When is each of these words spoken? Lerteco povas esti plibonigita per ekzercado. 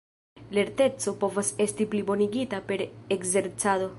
Lerteco 0.57 1.13
povas 1.25 1.51
esti 1.67 1.87
plibonigita 1.93 2.63
per 2.71 2.87
ekzercado. 3.19 3.89